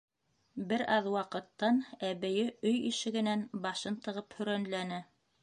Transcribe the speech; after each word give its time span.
Бер 0.69 0.83
аҙ 0.95 1.09
ваҡыттан 1.15 1.77
әбейе 2.07 2.47
өй 2.71 2.81
ишегенән 2.89 3.45
башын 3.67 4.01
тығып 4.09 4.37
һөрәнләне: 4.41 5.01